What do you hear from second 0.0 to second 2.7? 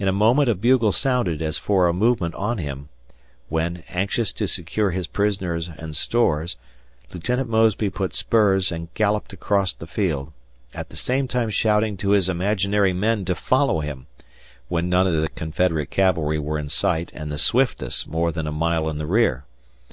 In a moment a bugle sounded as for a movement on